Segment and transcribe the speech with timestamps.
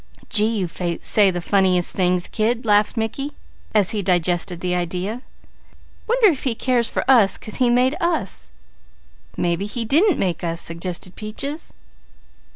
[0.31, 0.57] "Gee!
[0.57, 3.33] You say the funniest things, kid," laughed Mickey
[3.71, 5.21] as he digested the idea.
[6.07, 8.49] "Wonder if He cares for us 'cause He made us."
[9.37, 11.71] "Mebby he didn't make us," suggested Peaches.